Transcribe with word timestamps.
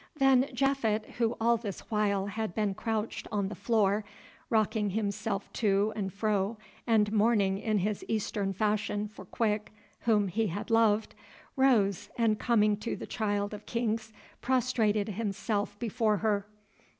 Then 0.15 0.47
Japhet, 0.51 1.05
who 1.19 1.37
all 1.39 1.57
this 1.57 1.81
while 1.91 2.25
had 2.25 2.55
been 2.55 2.73
crouched 2.73 3.27
on 3.31 3.49
the 3.49 3.53
floor, 3.53 4.03
rocking 4.49 4.89
himself 4.89 5.53
to 5.53 5.93
and 5.95 6.11
fro 6.11 6.57
and 6.87 7.13
mourning 7.13 7.59
in 7.59 7.77
his 7.77 8.03
Eastern 8.07 8.51
fashion 8.51 9.07
for 9.07 9.25
Quick, 9.25 9.71
whom 9.99 10.27
he 10.27 10.47
had 10.47 10.71
loved, 10.71 11.13
rose, 11.55 12.09
and, 12.17 12.39
coming 12.39 12.77
to 12.77 12.95
the 12.95 13.05
Child 13.05 13.53
of 13.53 13.67
Kings, 13.67 14.11
prostrated 14.41 15.07
himself 15.09 15.77
before 15.77 16.17
her. 16.17 16.47